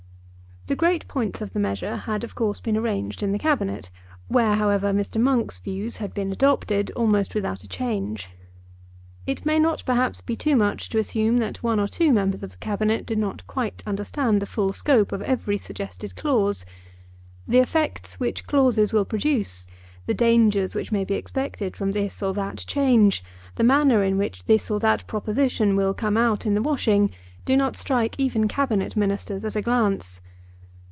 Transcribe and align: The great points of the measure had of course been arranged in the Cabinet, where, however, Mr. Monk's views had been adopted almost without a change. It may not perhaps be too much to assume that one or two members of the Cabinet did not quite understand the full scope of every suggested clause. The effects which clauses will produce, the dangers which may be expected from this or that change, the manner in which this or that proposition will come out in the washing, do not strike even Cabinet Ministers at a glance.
The 0.67 0.75
great 0.75 1.05
points 1.07 1.41
of 1.41 1.51
the 1.53 1.59
measure 1.59 1.95
had 1.97 2.23
of 2.23 2.35
course 2.35 2.59
been 2.61 2.77
arranged 2.77 3.21
in 3.23 3.31
the 3.31 3.39
Cabinet, 3.39 3.89
where, 4.27 4.55
however, 4.55 4.93
Mr. 4.93 5.19
Monk's 5.19 5.57
views 5.57 5.97
had 5.97 6.13
been 6.13 6.31
adopted 6.31 6.91
almost 6.91 7.33
without 7.33 7.63
a 7.63 7.67
change. 7.67 8.29
It 9.25 9.43
may 9.45 9.57
not 9.59 9.83
perhaps 9.87 10.21
be 10.21 10.35
too 10.35 10.55
much 10.55 10.87
to 10.89 10.99
assume 10.99 11.39
that 11.39 11.63
one 11.63 11.79
or 11.79 11.87
two 11.87 12.13
members 12.13 12.43
of 12.43 12.51
the 12.51 12.57
Cabinet 12.57 13.07
did 13.07 13.17
not 13.17 13.45
quite 13.47 13.81
understand 13.87 14.39
the 14.39 14.45
full 14.45 14.71
scope 14.71 15.11
of 15.11 15.23
every 15.23 15.57
suggested 15.57 16.15
clause. 16.15 16.63
The 17.47 17.57
effects 17.59 18.19
which 18.19 18.45
clauses 18.47 18.93
will 18.93 19.03
produce, 19.03 19.65
the 20.05 20.13
dangers 20.13 20.75
which 20.75 20.91
may 20.91 21.03
be 21.03 21.15
expected 21.15 21.75
from 21.75 21.91
this 21.91 22.21
or 22.21 22.33
that 22.35 22.63
change, 22.67 23.23
the 23.55 23.63
manner 23.65 24.03
in 24.03 24.17
which 24.19 24.45
this 24.45 24.69
or 24.71 24.79
that 24.81 25.07
proposition 25.07 25.75
will 25.75 25.95
come 25.95 26.15
out 26.15 26.45
in 26.45 26.53
the 26.53 26.61
washing, 26.61 27.09
do 27.45 27.57
not 27.57 27.75
strike 27.75 28.15
even 28.19 28.47
Cabinet 28.47 28.95
Ministers 28.95 29.43
at 29.43 29.55
a 29.55 29.61
glance. 29.63 30.21